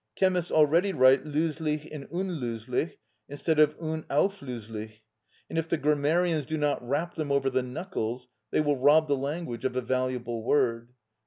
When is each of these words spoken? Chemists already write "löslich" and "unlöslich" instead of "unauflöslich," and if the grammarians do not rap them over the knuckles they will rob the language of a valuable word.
Chemists 0.15 0.49
already 0.51 0.93
write 0.93 1.25
"löslich" 1.25 1.87
and 1.91 2.09
"unlöslich" 2.09 2.97
instead 3.29 3.59
of 3.59 3.77
"unauflöslich," 3.77 4.95
and 5.47 5.59
if 5.59 5.67
the 5.69 5.77
grammarians 5.77 6.47
do 6.47 6.57
not 6.57 6.81
rap 6.81 7.13
them 7.13 7.31
over 7.31 7.51
the 7.51 7.61
knuckles 7.61 8.27
they 8.49 8.61
will 8.61 8.77
rob 8.79 9.07
the 9.07 9.15
language 9.15 9.63
of 9.63 9.75
a 9.75 9.81
valuable 9.81 10.43
word. 10.43 10.89